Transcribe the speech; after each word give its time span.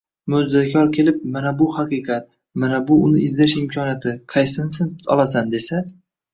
Mo»jizakor 0.33 0.87
kelib, 0.95 1.19
“Mana 1.35 1.51
bu– 1.59 1.67
haqiqat, 1.75 2.25
mana 2.65 2.81
bu– 2.89 2.99
uni 3.11 3.23
izlash 3.29 3.57
imkoniyati, 3.63 4.17
qaysinisini 4.37 5.11
olasan?” 5.19 5.57
desa 5.57 5.87